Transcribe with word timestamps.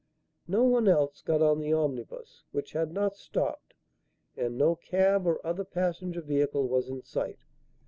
No 0.47 0.63
one 0.63 0.87
else 0.87 1.21
got 1.21 1.43
on 1.43 1.59
the 1.59 1.73
omnibus 1.73 2.43
which 2.51 2.71
had 2.71 2.91
not 2.91 3.15
stopped 3.15 3.75
and 4.35 4.57
no 4.57 4.75
cab 4.75 5.27
or 5.27 5.39
other 5.45 5.63
passenger 5.63 6.21
vehicle 6.21 6.67
was 6.67 6.89
in 6.89 7.03
sight. 7.03 7.43